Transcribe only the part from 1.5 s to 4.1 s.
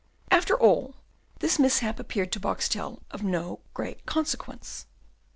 mishap appeared to Boxtel of no great